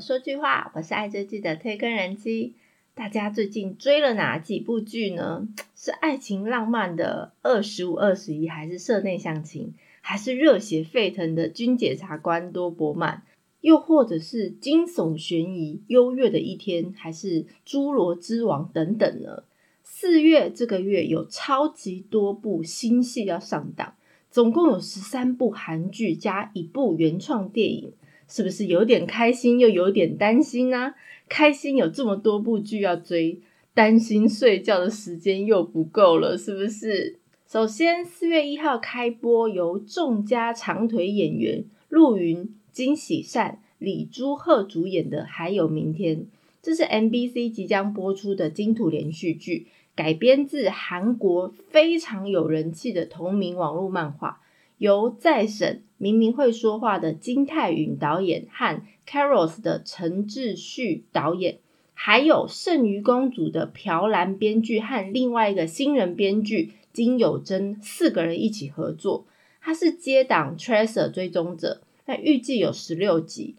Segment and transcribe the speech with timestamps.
[0.00, 2.54] 说句话，我是爱追剧的推更人机。
[2.94, 5.48] 大家最近追了哪几部剧呢？
[5.76, 13.24] 是爱情浪漫的《二十五二十一》，还是社内相亲，还是热血沸腾的《军检察官多伯曼》，
[13.60, 19.44] 又或者是惊悚悬疑《优越的一天》，还是《侏罗之王》等等呢？
[19.82, 23.94] 四月这个月有超级多部新戏要上档，
[24.30, 27.92] 总共有十三部韩剧加一部原创电影。
[28.32, 30.94] 是不是有点开心又有点担心呢？
[31.28, 33.42] 开心有这么多部剧要追，
[33.74, 37.18] 担心睡觉的时间又不够了，是不是？
[37.46, 46.16] 首先，四月一号开播，由众家长腿演员陆云、金喜善、李朱赫主演的《还有明天》，
[46.62, 54.40] 这是 MBC 即将播出的金土连续剧，改编自韩国非常有人气的同名网络漫画。
[54.82, 61.58] 由在审明明会说话的金泰允导演和 Carols 的陈志旭导演，
[61.94, 69.24] 还有剩余公主的朴兰编剧和另外一个新人编剧金有贞四个人一起合作。
[69.60, 73.54] 他是接档 Tracer 追踪者，那预计有十六集。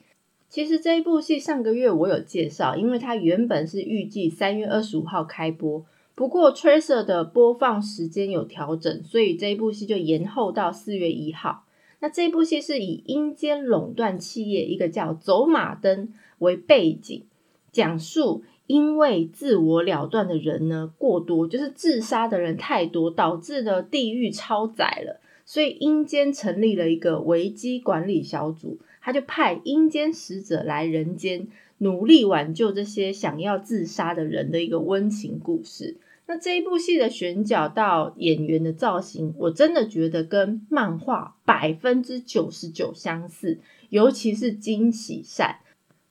[0.49, 5.85] 其实这一部戏上个月我有介绍，因为它原本是预计三月二十五号开播。
[6.15, 11.65] 不过，Tracer 的播放时间有调整，所以这一部戏就延后到四月一号。
[11.99, 17.23] 那这部戏是以阴间垄断企业一个叫走马灯为背景，
[17.71, 31.47] 讲述因为自我了断的人呢过多，就是自杀的人太多，导致的地狱超载了，所以阴间成立了一个危机管理小组，他就派阴间使者来人间。
[31.79, 35.97] 努力挽救这些想要自杀的人的一个温情故事。
[36.25, 45.57] 那这一部戏的选角到演员的造型，我真的觉得跟漫画百分之九十九相似，尤其是金喜善。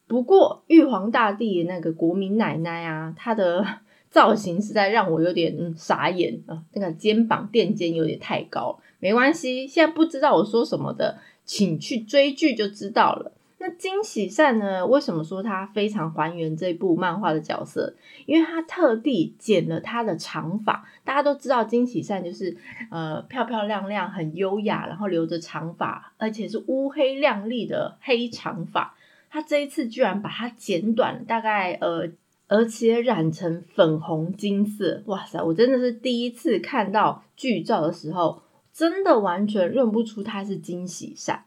[0.07, 3.65] 不过玉皇大帝那个国民奶奶啊，她的
[4.11, 8.79] 造型实在让我有点傻眼啊，那个肩膀垫肩有点太高。
[9.01, 13.33] 没关系，现在不知道我说什么的，请去追剧就知道了。
[13.65, 14.85] 那金喜善呢？
[14.85, 17.95] 为什么说他非常还原这部漫画的角色？
[18.27, 20.85] 因为他特地剪了他的长发。
[21.05, 22.57] 大家都知道金喜善就是
[22.91, 28.97] 呃漂漂亮亮、很优雅，然后留着长发，而且是乌黑亮丽的黑长发。
[29.31, 32.11] 他这一次居然把它剪短，大概呃，
[32.49, 35.05] 而且染成粉红金色。
[35.07, 35.41] 哇塞！
[35.41, 41.45] 我真的是第一次看到剧照的时候，真的完全认不出他是金喜善。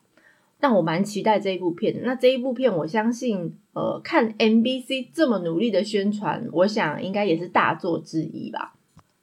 [0.59, 2.01] 但我蛮期待这一部片。
[2.03, 8.75] 那这一部片，我相信，呃，看 MBC 这么努力的宣传，我想应该也是大作之一吧。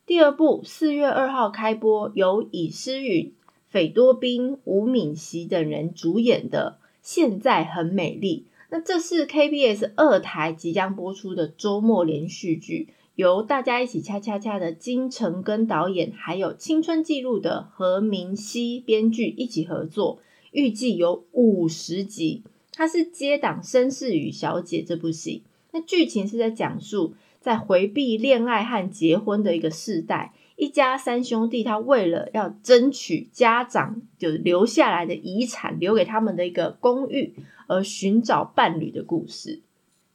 [0.05, 3.33] 第二部四月二号开播，由以诗允、
[3.69, 8.47] 斐多宾、吴敏熙等人主演的《现在很美丽》。
[8.69, 20.21] 那这是 KBS 二台即将播出的周末连续剧，由大家一起恰恰恰的金城根导演，还有《青春记录》的何明熙编剧一起合作。
[20.53, 25.43] 预计有五十集，它是接档《绅士与小姐》这部戏。
[25.73, 37.35] 那剧情是在讲述，在回避恋爱和结婚的一个世代，一家三兄弟，他为了要争取家长就留下来的遗产，留给他们的一个公寓，
[37.67, 39.63] 而寻找伴侣的故事。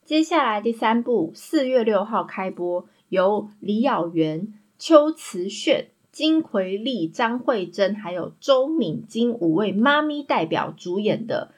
[0.05, 5.87] 接下来第三部，四月六号开播，由李咬元、邱慈炫。
[6.17, 11.51] 金奎利、张慧珍还有周敏金五位妈咪代表主演的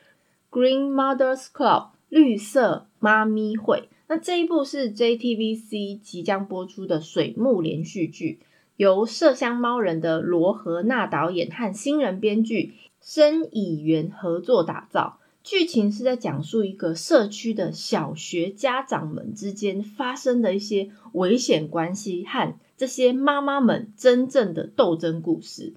[0.53, 3.88] 《Green Mothers Club》绿色妈咪会。
[4.09, 8.41] 那这一部是 JTBC 即将播出的水木连续剧，
[8.76, 15.20] 由麝香猫人的罗和娜导演和新人编剧申以元合作打造。
[15.41, 22.53] 剧情是在讲述一个社区的小学家长们之间发生的一些危险关系和。
[22.79, 25.73] 这些妈妈们真正的斗争故事，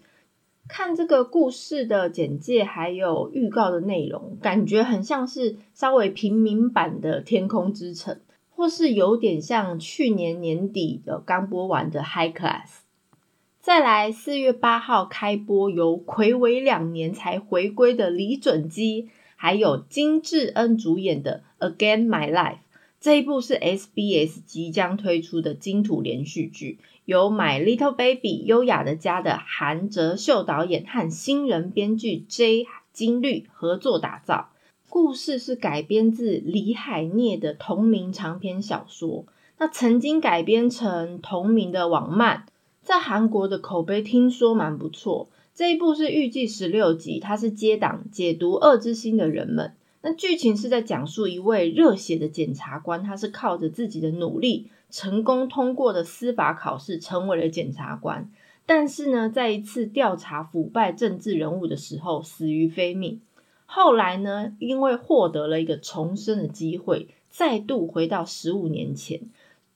[0.69, 8.15] 看这个故事的简介还有预告的内容，感觉很像是稍微平民版的《天空之城》，
[8.51, 12.67] 或是有点像去年年底的刚播完的《High Class》。
[13.59, 22.53] 再来，四月八号开播，由魁违两年才回归的李准基，还有金智恩主演的《Again My Life》。
[23.01, 26.79] 这一部是 SBS 即将推出的金土连续剧。
[27.05, 34.51] 由《My Little Baby》优雅的家的韩哲秀导演和新人编剧 J 金律合作打造。
[34.89, 39.25] 故事是改编自李海涅的同名长篇小说，
[39.59, 42.47] 那曾经改编成同名的网漫，
[42.83, 45.29] 在韩国的口碑听说蛮不错。
[45.55, 49.75] 这一部是预计十六集，它是接档解读《恶之心》的人们。
[50.03, 58.31] 那剧情是在讲述一位热血的检察官，他是靠着自己的努力，成功通过的司法考试，成为了检察官。
[58.67, 63.21] 但是呢，在一次调查腐败政治人物的时候，死于非命。
[63.65, 69.21] 后来呢，因为获得了一个重生的机会，再度回到十五年前，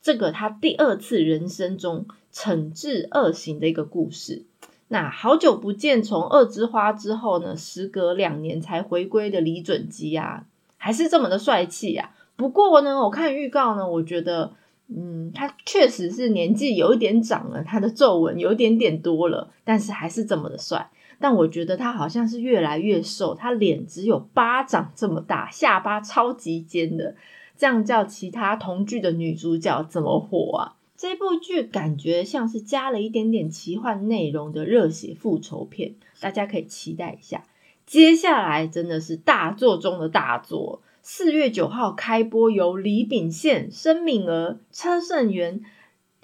[0.03, 4.45] 这个他第二次人生中惩治恶行的一个故事。
[4.89, 10.45] 那好久不见，从《二之花》之后呢，时隔两年才回归的李准基啊，
[10.77, 12.11] 还是这么的帅气啊。
[12.37, 14.53] 不过呢，我看预告呢，我觉得。
[14.89, 20.89] 嗯，他确实是年纪有一点长了，他的皱纹有一点点多了，但是还是这么的帅。
[21.19, 27.17] 但我觉得他好像是越来越瘦，他脸只有巴掌这么大，下巴超级尖的，
[27.57, 30.77] 这样叫其他同剧的女主角怎么火啊？
[30.97, 37.45] 这部剧感觉像是加了一点点奇幻内容的热血复仇片，大家可以期待一下。
[37.85, 40.83] 接下来真的是大作中的大作。
[41.03, 45.63] 四月九号开播，由李秉宪、申敏儿、车胜元、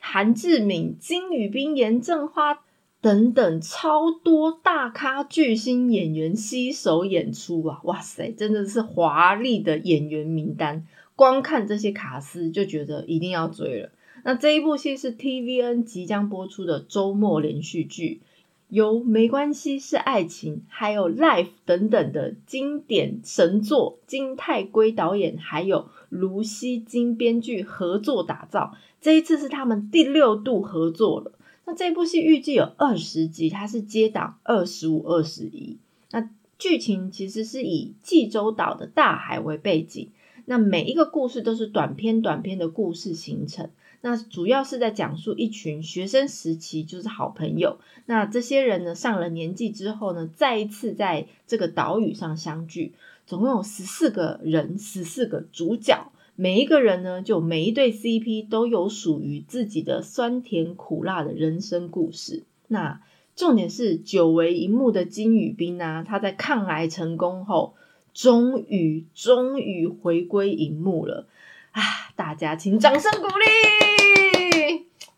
[0.00, 2.64] 韩志敏、金宇彬、严正花
[3.00, 7.80] 等等超多大咖巨星演员携手演出啊！
[7.84, 10.84] 哇塞，真的是华丽的演员名单，
[11.14, 13.90] 光看这些卡司就觉得一定要追了。
[14.24, 18.20] 那这一部戏是 TVN 即将播出的周末连续剧。
[18.68, 28.74] 由没关系是爱情，还有 Life 等等的经典神作，金泰圭导演还有卢锡金编剧合作打造。
[28.98, 31.32] 这一次是他们第六度合作了。
[31.66, 35.76] 那这部戏预计有二十集，它是接档二十五、二十一。
[36.10, 40.08] 那剧情其实是以济州岛的大海为背景，
[40.46, 43.68] 那每一个故事都是短篇短篇的故事形成。
[44.04, 52.92] 那主要是在讲述一群学生时期就是好朋友，那这些人呢上了年纪之后呢，再一次在这个岛屿上相聚，
[53.26, 62.42] 总共有十四个人，十四个主角，每一个人呢就每一对 CP 都有属于自己的酸甜苦辣的人生故事。
[62.66, 63.00] 那
[63.36, 67.74] 重点是久违一幕的金宇彬啊，他在抗癌成功后，
[68.12, 71.28] 终于终于回归荧幕了
[71.70, 71.80] 啊！
[72.16, 73.91] 大家请掌声鼓励。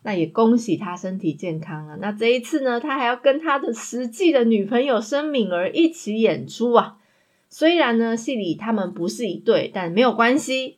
[0.05, 1.97] 那也恭喜他身体健康了。
[1.97, 6.97] 那这一次呢，他还要跟他的实际的女朋友申敏儿一起演出啊。
[7.49, 10.77] 虽然呢，戏里他们不是一对，但没有关系。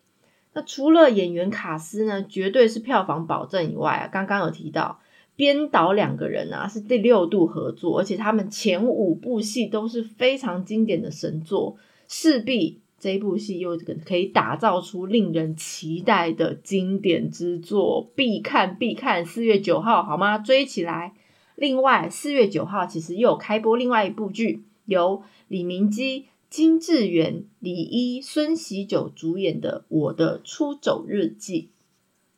[0.54, 5.02] 那除了演员卡斯呢，绝对是票房保证以外啊，刚刚有提到
[5.36, 11.76] 编导两个人啊，是第六度合作，而且他们前五部戏都是非常经典的神作，
[12.08, 12.80] 势必。
[13.00, 19.24] 这部戏又可以打造出令人期待的经典之作，必看必看！
[19.24, 20.40] 四月九号好吗？
[20.40, 21.14] 追起来！
[21.56, 31.62] 另外，四月九号其实又开播另外一部剧，由李明基、金智媛、李一、孙喜九主演的《我的出走日记》。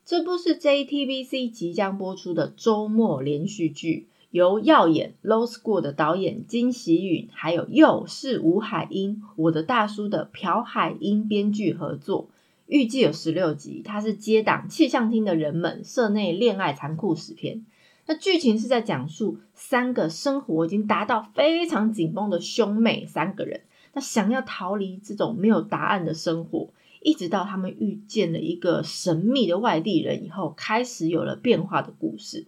[0.03, 4.08] 这部是 JTBC 即将播出的周末连续剧。
[4.31, 12.29] 由耀眼 Low School 的导演金喜允，还有又是吴海英，我的大叔的朴海英编剧合作，
[12.67, 13.81] 预计有十六集。
[13.83, 17.65] 它是接档气象厅的人们社内恋爱残酷史片。
[18.05, 23.61] 那剧情是在讲述三个生活已经达到非常紧绷的兄妹三个人，
[23.93, 26.69] 那想要逃离这种没有答案的生活，
[27.01, 32.45] 一直到他们遇见了一个神秘的外地人以后，开始有了变化的故事。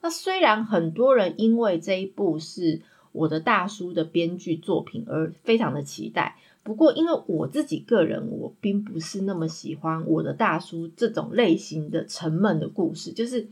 [0.00, 2.80] 那虽然很多人因为这一部是
[3.12, 13.48] 我的大叔的编剧作品而非常的期待，不过因为我自己个人我并不是那么喜欢我的大叔这种类型的沉闷的故事，就是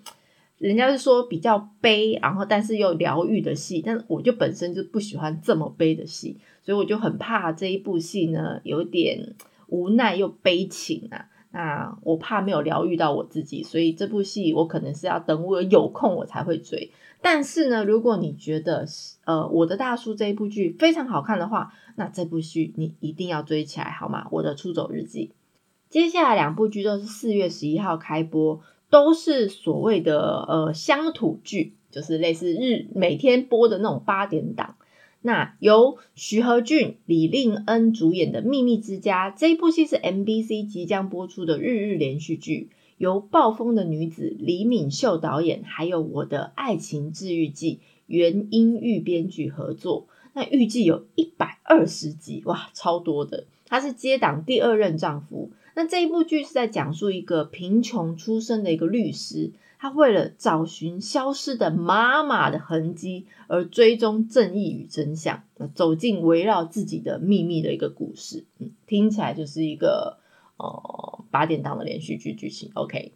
[0.58, 9.34] 人家是说比较悲，然后但是又疗愈的戏，但我就本身就不喜欢这么悲的戏，所以我就很怕这一部戏呢有点
[9.66, 11.28] 无奈又悲情啊。
[11.56, 16.92] 那我怕没有疗愈到我自己，所以这部戏我可能是要等我有空我才会追。
[17.22, 18.86] 但是呢，如果你觉得
[19.24, 24.28] 呃我的大叔这一部剧非常好看的话，那这部剧你一定要追起来好吗？
[24.30, 25.32] 我的出走日记，
[25.88, 28.60] 接下来两部剧都是四月十一号开播，
[28.90, 34.76] 都是所谓的呃乡土剧，就是类似日每天播的那种八点档。
[35.26, 50.06] 那由徐和俊、李令恩主演的《秘密之家》这一部戏是 MBC 即将播出的日日连续剧，由暴风的女子李敏秀导演，还有我的爱情治愈剂袁英玉编剧合作。
[50.32, 53.46] 那预计有一百二十集，哇，超多的！
[53.66, 55.50] 她是接档第二任丈夫。
[55.76, 65.42] 那这一部剧是在讲述一个贫穷出身的一个律师，他为了找寻消失的妈妈的痕迹而追踪正义与真相，
[65.74, 68.46] 走进围绕自己的秘密的一个故事。
[68.58, 70.16] 嗯，听起来就是一个
[70.56, 72.70] 呃八点档的连续剧剧情。
[72.72, 73.12] OK，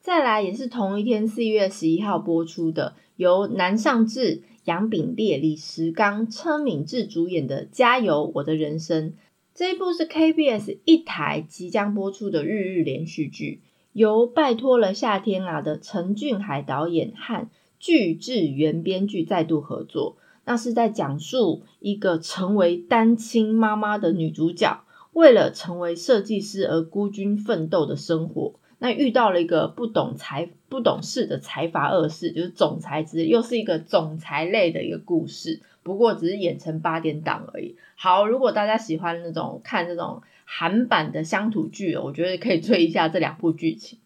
[0.00, 9.10] 再来也是同一天四月十一号播出的，由南尚志、杨炳烈、李石刚、车敏智主演的《加油我的人生》。
[9.58, 13.60] 这一部是 KBS 一台即将播出的日日连续剧，
[13.92, 17.48] 由拜托了夏天啊的陈俊海导演和
[17.80, 20.16] 巨智原编剧再度合作。
[20.44, 28.54] 那是在讲述一个成为单亲妈妈的女主角，为了成为设计师而孤军奋斗的生活。
[28.78, 35.60] 那遇到了一个不懂财、不懂事的财阀二世，就是总裁之，又是一个总裁类的一个故事。
[35.82, 37.76] 不过只是演成八点档而已。
[37.96, 43.98] 好，如果大家喜欢那种看这种韩版的乡土剧，我觉得可以追一下这两部剧情。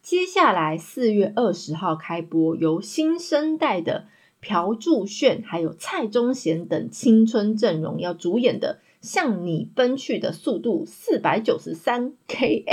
[0.00, 4.06] 接下来四月二十号开播，由新生代的
[4.40, 12.64] 朴柱炫还有蔡宗贤等青春阵容要主演的《向你奔去的速度四百九十三 km》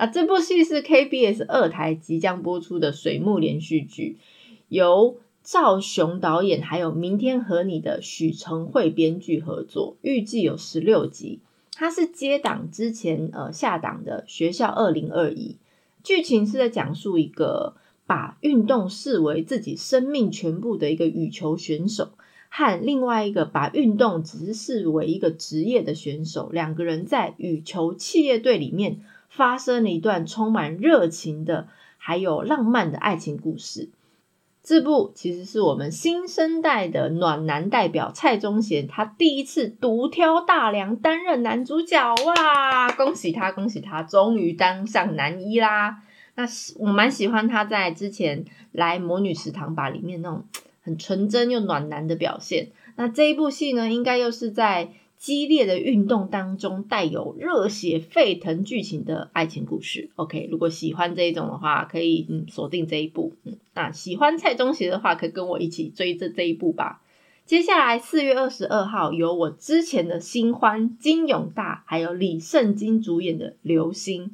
[0.00, 4.16] 啊，这部戏是 KBS 二台即将播出的水木连续剧，
[4.68, 5.18] 由。
[5.42, 11.40] 赵雄导演还有明天和你的许成慧编剧合作，预计有十六集。
[11.72, 15.56] 它是接档之前呃下档的学校二零二一，
[16.04, 17.74] 剧情是在讲述一个
[18.06, 22.10] 把运动视为自己生命全部的一个羽球选手，
[22.50, 33.88] 和另外一个把运动只是视为一个职业的选手，两个人在羽球企业队里面发生了一段充满热情的还有浪漫的爱情故事。
[34.62, 42.90] 这部其实是我们新生代的暖男代表蔡宗贤，他第一次独挑大梁担任男主角哇！
[42.90, 46.02] 恭喜他，恭喜他，终于当上男一啦！
[46.34, 46.44] 那
[46.78, 50.44] 我蛮喜欢他在之前来《魔女食堂吧》里面那种
[50.82, 52.68] 很纯真又暖男的表现。
[52.96, 54.92] 那这一部戏呢，应该又是在。
[55.20, 63.34] 激烈的运动当中带有热血沸腾剧情的爱情故事，OK，如果喜欢这一种的话，可以嗯锁定这一部。
[63.44, 67.02] 嗯，那喜欢蔡宗协的话，可以跟我一起追这这一部吧。
[67.44, 74.24] 接下来四月二十二号，由我之前的新欢金永大还有李圣经主演的《流星》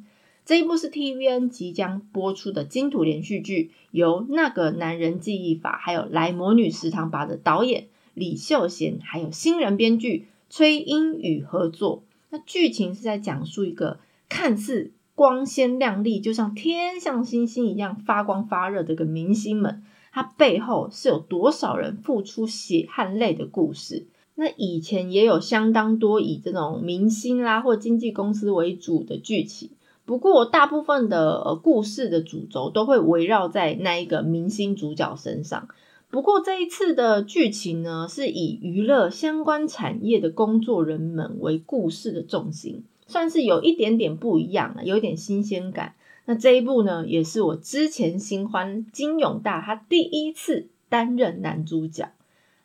[0.45, 10.27] 这一部是 TVN 即将播出的金土连续剧，由那个男人记忆法还有来魔女食堂吧的导演李秀贤还有新人编剧。
[10.49, 13.99] 崔英宇合作，那剧情是在讲述一个
[14.29, 24.07] 看似光鲜亮丽，就像天上星星一样发光发热的个明星们，他背后是有多少人付出血汗泪的故事。
[24.35, 29.71] 那以前也有相当多以这种明星啦或经纪公司为主的剧情，
[30.05, 35.67] 不过大部分的故事的主轴都会围绕在那一个明星主角身上。
[36.09, 45.95] 不过这一次的剧情呢，是以娱乐相关产业的工作人们为故事的重心，算是有一点点不一样了，有点新鲜感。
[46.25, 52.11] 那这一部呢，也是我之前新欢金永大他第一次担任男主角。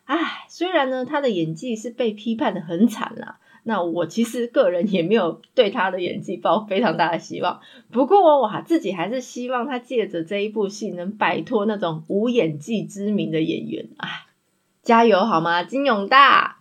[0.05, 3.39] 唉，虽然呢，他的演技是被批判的很惨啦。
[3.63, 14.27] 那我其实个人也没有对他的演技抱非常大的希望，不过我自己还是希望他借着这一部戏能摆脱那种无演技之名的演员啊！
[14.81, 16.57] 加油好吗，金永大？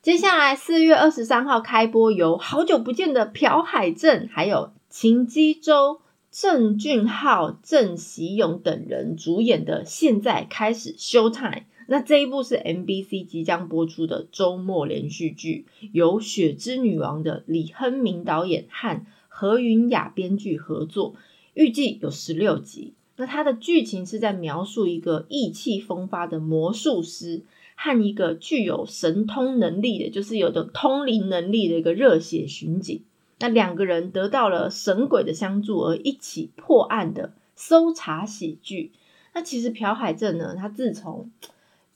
[0.00, 6.00] 接下来四月二十三号开播，由好久不见的朴海镇、还有秦基周、
[6.30, 11.50] 郑俊浩、郑喜勇等人主演的《现在开始 Show Time》。
[11.86, 21.14] 那这一部是 MBC 即将播出的周末连续剧，由《雪之女王》的李亨明导演和何云雅编剧合作，
[21.54, 22.94] 预计有十六集。
[23.16, 33.02] 那它的剧情是在描述一个意气风发的魔术师和一个具有神通能力的，就是有的通灵能力的一个热血巡警。
[33.38, 38.92] 那两个人得到了神鬼的相助，而一起破案的搜查喜剧。
[39.34, 41.30] 那其实朴海镇呢，他自从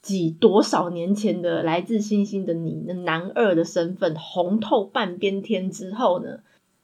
[0.02, 6.40] 几多少年前的来自星星的你，那男二的身份红透半边天之后呢？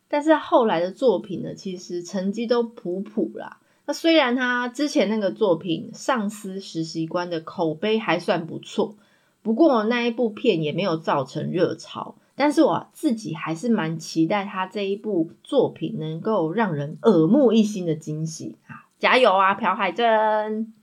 [0.08, 3.58] 但是后来的作品呢，其实成绩都普普啦。
[3.87, 8.96] 那虽然他之前那个作品《上司实习官》的口碑还算不错，
[9.42, 12.16] 不过那一部片也没有造成热潮。
[12.35, 18.85] 但是我自己还是蛮期待他这一部作品能够让人耳目一新的惊喜啊！
[18.99, 20.75] 加油啊，朴海镇！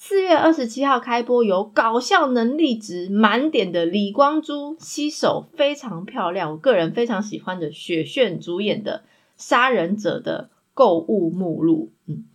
[0.00, 9.02] 四月二十七号开播，由搞笑能力值满点的李光洙携手非常漂亮，我个人非常喜欢的雪炫主演的
[9.36, 11.90] 《杀人者的购物目录》。
[12.12, 12.26] 嗯，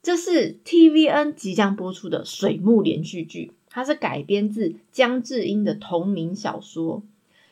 [0.00, 7.02] 这是 TVN 即将播出的水木连续剧，它是改编自江志英的同名小说，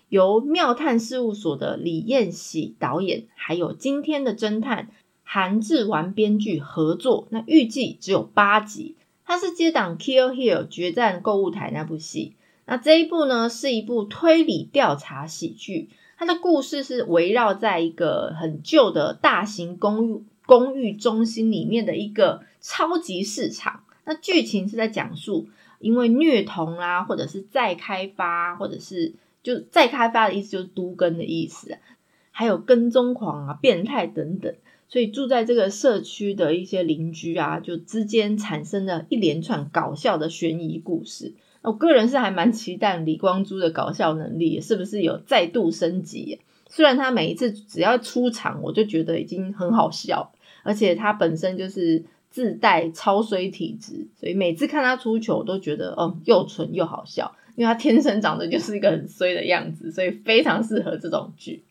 [0.08, 4.90] 由妙探事务所的李彦喜导演，还有今天的侦探
[5.24, 7.26] 韩志完编剧合作。
[7.30, 8.94] 那预计只有八集。
[9.28, 12.32] 它是接档《Kill Hill》决战购物台那部戏。
[12.64, 15.90] 那这一部呢，是一部推理调查喜剧。
[16.16, 23.84] 它的故事是围绕在一个很旧的大型公寓公寓中心里面的一个超级市场。
[24.06, 25.46] 那剧情是在讲述，
[25.78, 31.76] 因为虐童啊，或者是再开发，或者是就再开发的意思就是都更的意思，
[32.30, 34.54] 还有跟踪狂啊、变态等等。
[34.88, 41.34] 所以住在这个社区的一些邻居啊，就之间产生了一连串搞笑的悬疑故事。
[41.62, 46.38] 我个人是还蛮期待李光洙的搞笑能力是不是有再度升级。
[46.70, 61.62] 虽然他每一次只要出场，我就觉得已经很好笑，而且他本身就是自带超衰体质，所以每次看他出糗都觉得哦又蠢又好笑，因为他天生长得就是一个很衰的样子，所以非常适合这种剧。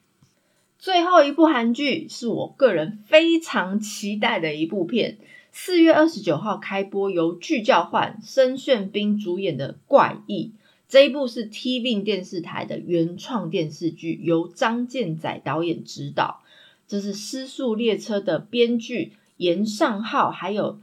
[0.80, 5.18] 最后一部韩剧是我个人非常期待的一部片，
[5.52, 10.52] 四月二十九号开播，由剧教焕申炫彬主演的《怪异》
[10.88, 16.42] 这一部是 TVN 电视台的原创电视剧，由张建载导演执导。
[16.88, 20.80] 这是《失速列车》的编剧严尚浩，还有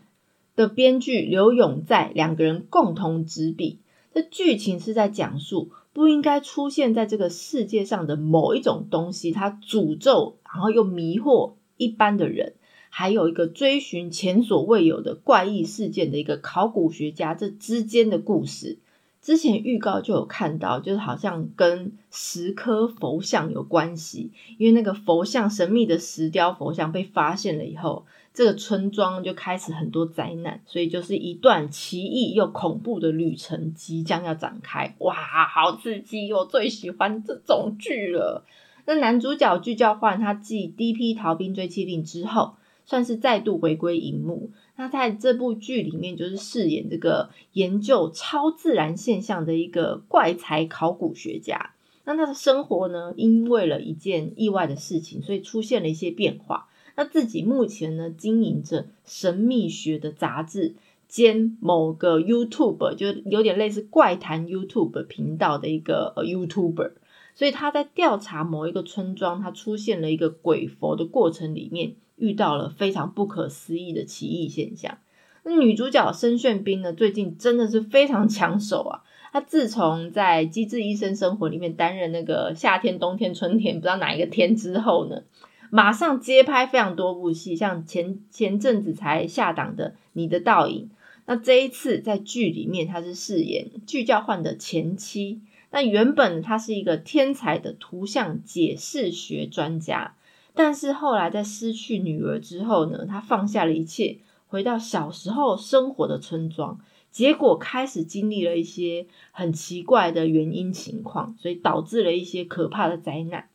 [0.57, 3.79] 的编剧刘永在两个人共同执笔。
[4.13, 5.71] 这剧情是在讲述。
[5.95, 12.55] 不应该出现在这个世界上的某一种东西，它诅咒，然后又迷惑一般的人，
[12.91, 18.81] 还有一个追寻前所未有的怪异事件的一个考古学家，这之间的故事。
[19.25, 28.05] 之前预告就有看到，就是好像跟十颗佛像有关系，因为那个佛像神秘的石雕佛像被发现了以后。
[28.35, 34.93] 这个村庄就开始很多灾难，所以就是一段奇异又恐怖的旅程即将要展开。
[34.99, 35.15] 哇，
[35.47, 36.33] 好刺激！
[36.33, 38.45] 我最喜欢这种剧了。
[38.87, 41.15] 那男主角具教焕，他继《D.P.
[41.15, 44.51] 逃兵追妻令》之后，算是再度回归荧幕。
[44.77, 51.75] 那在这部剧里面，就是饰演这个研究超自然现象的一个怪才考古学家。
[52.05, 56.69] 那他的生活呢，因为了一件意外的事情，所以出现了一些变化。
[56.97, 60.75] 那自己目前呢，经营着神秘学的杂志
[61.09, 66.93] 兼某个 YouTube，就有点类似怪谈 YouTube 频道的一个 YouTuber，
[67.35, 74.99] 所以他在调查某一个村庄，他出现了一个鬼佛的过程里面，遇到了非常不可思议的奇异现象。
[75.43, 79.03] 那女主角申炫彬呢，最近真的是非常抢手啊！
[79.33, 85.23] 她自从在《机智医生生活》里面担任那个夏天、冬天、春天，不知道哪一个天之后呢？
[85.71, 90.85] 马上接拍非常多部戏，像前前阵子才下档的《你的倒影》，
[91.27, 95.41] 那这一次在剧里面她是饰演剧教换的前妻。
[95.73, 100.15] 那原本她是一个天才的图像解释学专家，
[100.55, 106.79] 但是后来在失去女儿之后呢，他放下了一切，回到小时候生活的村庄，
[107.11, 113.49] 结果开始经历了一些很奇怪的原因情况，所以导致了一些可怕的灾难。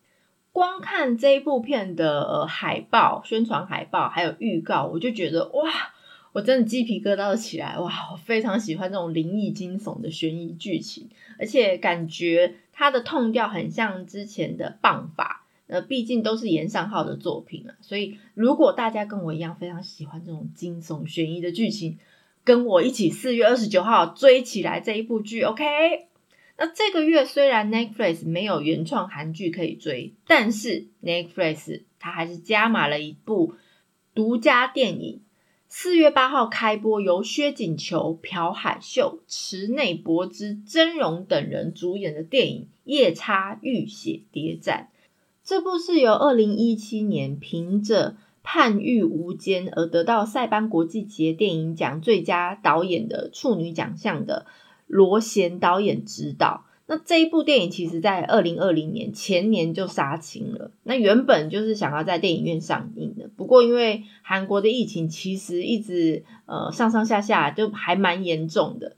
[0.51, 5.69] 光看这一部片的海报、宣传海报还有预告，我就觉得哇，
[6.33, 8.09] 我真的鸡皮疙瘩起来哇！
[8.11, 11.07] 我非常喜欢这种灵异惊悚的悬疑剧情，
[11.39, 21.99] 而且感觉它的痛调很像之前的《棒法》，呃，毕竟都是严尚浩的作品啊，所以如果大家跟我一样非常喜欢这种惊悚悬疑的剧情，
[22.43, 25.63] 跟我一起四月二十九号追起来这一部剧，OK？
[26.57, 33.53] 那这个月虽然 Netflix 没有原创韩剧可以追，但是 Netflix 它还是加码了一部
[34.15, 35.21] 独家电影。
[35.71, 44.89] 四月八号开播，由薛景求、朴海秀、池内博之、真荣等人主演的电影《夜叉浴血谍战》。
[45.49, 48.11] 这部是由二零一七年凭着
[48.43, 54.45] 《判狱无间》而得到塞班国际节电影奖最佳导演的处女奖项的。
[54.85, 60.69] 罗贤导演执导，那这一部电影其实在二零二零年前年就杀青了。
[60.83, 68.97] 那原本就是想要在电影院上映的，不过因为韩国的疫情其实一直呃上上下下，就还蛮严重的。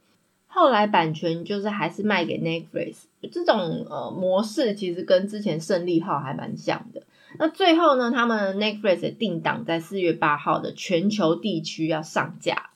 [0.54, 2.96] 后来版权就是还是卖给 Netflix，
[3.32, 7.04] 这种呃模式其实跟之前胜利号还蛮像的。
[7.40, 12.72] 那最后呢，他们 Netflix 定档在四月八号的全球地区要上架。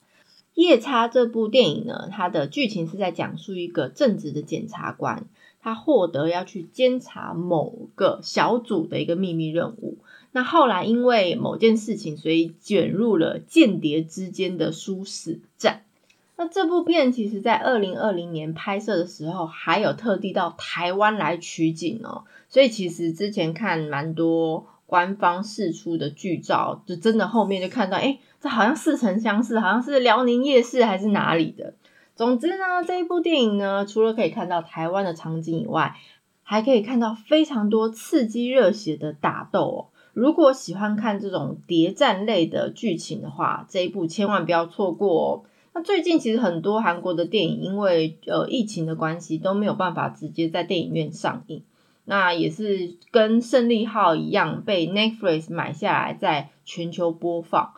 [0.53, 5.25] 夜叉这部电影呢，它的剧情是在讲述一个正直的检察官，
[5.61, 9.97] 他获得要去监察某个小组的一个秘密任务。
[10.31, 15.81] 那后来因为某件事情，所以卷入了间谍之间的殊死战。
[16.37, 22.25] 那这部片其实，在二零二零年拍摄的时候，还有特地到台湾来取景哦。
[22.49, 31.73] 所以其实之前看蛮多官方释出的剧照，就真的后面就看到，哎，这好像似曾相识，好像是辽宁夜市还是哪里的。
[32.15, 35.95] 总之呢，这一部电影呢，除了可以看到台湾的场景以外，
[36.43, 39.79] 还可以看到非常多刺激热血的打斗哦。
[40.13, 45.43] 如果喜欢看这种谍战类的剧情的话，这一部千万不要错过哦。
[45.75, 51.63] 那最近其实很多韩国的电影因为呃疫情的关系都没有办法直接在电影院上映，
[52.05, 57.73] 那也是跟胜利号一样被 Netflix 买下来在全球播放。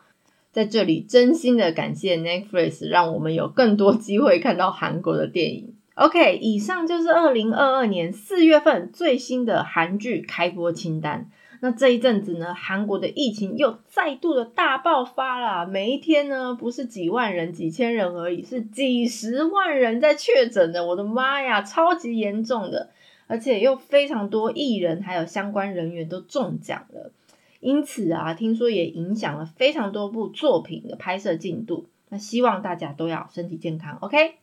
[0.52, 5.74] 在这里真心的感谢 Netflix，让我们有更多机会看到韩国的电影。
[5.98, 11.28] OK，以上就是二零二二年四月份最新的韩剧开播清单。
[11.58, 15.66] 那这一阵子呢，韩国的疫情又再度的大爆发了。
[15.66, 20.86] 每一天呢，不是几万人、几千人而已，是几十万人在确诊的。
[20.86, 22.90] 我的妈呀，超级严重的，
[23.26, 27.10] 而且又非常多艺人还有相关人员都中奖了。
[27.58, 31.88] 因此啊，听说也影响了非常多部作品的拍摄进度。
[32.08, 34.36] 那希望大家都要身体健康，OK？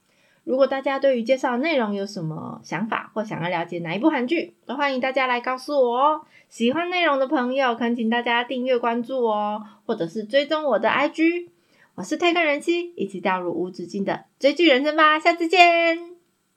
[0.46, 6.22] 如果大家对于介绍内容有什么想法，或想要了解哪一部韩剧，都欢迎大家来告诉我哦。
[6.50, 11.50] 喜欢内容的朋友，恳请大家订阅关注哦，或者是追踪我的 IG。
[11.96, 15.20] 我是推更人妻，一起掉入无止境的追剧人生吧。
[15.20, 16.15] 下次见。